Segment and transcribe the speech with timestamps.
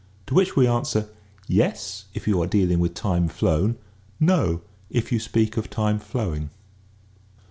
[0.25, 1.09] "To which we answer:
[1.47, 3.77] Yes, if you are deal ing with time flown;
[4.19, 6.49] No, if you speak of time flowing.